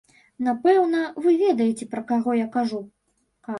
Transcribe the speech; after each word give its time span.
Напэўна, 0.45 1.01
вы 1.27 1.35
ведаеце, 1.43 1.89
пра 1.93 2.05
каго 2.11 2.37
я 2.45 2.51
кажу. 2.59 2.83